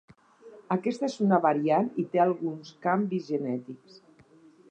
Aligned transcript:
Aquesta 0.75 1.05
és 1.11 1.17
una 1.25 1.39
variant 1.43 1.91
i 2.03 2.07
té 2.15 2.23
alguns 2.25 2.73
canvis 2.87 3.31
genètics. 3.35 4.01